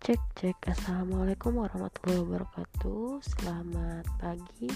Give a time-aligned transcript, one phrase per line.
[0.00, 0.56] Cek cek.
[0.64, 3.20] Assalamualaikum warahmatullahi wabarakatuh.
[3.20, 4.72] Selamat pagi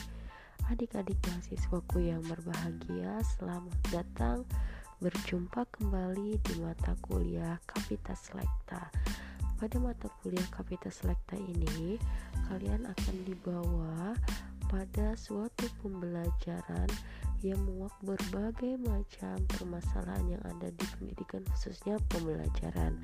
[0.68, 3.24] Adik-adik mahasiswaku yang berbahagia.
[3.24, 4.44] Selamat datang.
[5.00, 8.92] Berjumpa kembali di mata kuliah Kapitas Selekta
[9.56, 11.96] Pada mata kuliah Kapitas Selekta ini
[12.52, 14.12] Kalian akan dibawa
[14.74, 16.90] pada suatu pembelajaran
[17.46, 22.98] yang menguak berbagai macam permasalahan yang ada di pendidikan khususnya pembelajaran.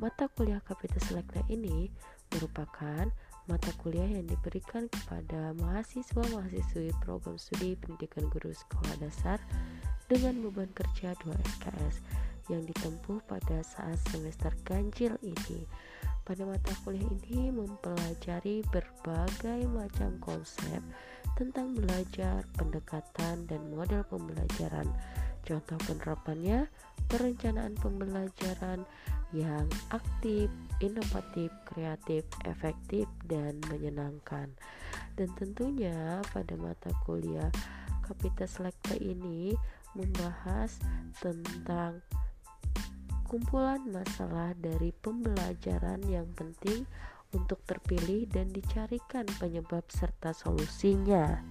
[0.00, 1.92] Mata kuliah Kapital Selekta ini
[2.32, 3.04] merupakan
[3.44, 9.36] mata kuliah yang diberikan kepada mahasiswa-mahasiswi program studi pendidikan guru sekolah dasar
[10.08, 12.00] dengan beban kerja 2 SKS
[12.48, 15.68] yang ditempuh pada saat semester ganjil ini.
[16.24, 20.80] Pada mata kuliah ini mempelajari berbagai macam konsep
[21.36, 24.88] tentang belajar, pendekatan, dan model pembelajaran.
[25.44, 26.72] Contoh penerapannya,
[27.12, 28.88] perencanaan pembelajaran
[29.36, 30.48] yang aktif,
[30.80, 34.48] inovatif, kreatif, efektif, dan menyenangkan.
[35.20, 37.52] Dan tentunya pada mata kuliah
[38.00, 39.52] Kapitas Selekta ini
[39.92, 40.80] membahas
[41.20, 42.00] tentang
[43.34, 46.86] kumpulan masalah dari pembelajaran yang penting
[47.34, 51.42] untuk terpilih dan dicarikan penyebab serta solusinya.